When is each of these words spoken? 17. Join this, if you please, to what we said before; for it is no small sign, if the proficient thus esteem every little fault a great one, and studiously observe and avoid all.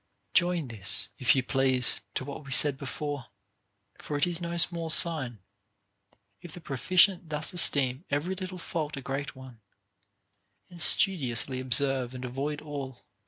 17. 0.33 0.33
Join 0.33 0.67
this, 0.69 1.09
if 1.19 1.35
you 1.35 1.43
please, 1.43 2.01
to 2.15 2.25
what 2.25 2.43
we 2.43 2.51
said 2.51 2.75
before; 2.75 3.27
for 3.99 4.17
it 4.17 4.25
is 4.25 4.41
no 4.41 4.57
small 4.57 4.89
sign, 4.89 5.37
if 6.41 6.53
the 6.53 6.59
proficient 6.59 7.29
thus 7.29 7.53
esteem 7.53 8.03
every 8.09 8.33
little 8.33 8.57
fault 8.57 8.97
a 8.97 9.01
great 9.01 9.35
one, 9.35 9.61
and 10.71 10.81
studiously 10.81 11.59
observe 11.59 12.15
and 12.15 12.25
avoid 12.25 12.61
all. 12.61 13.03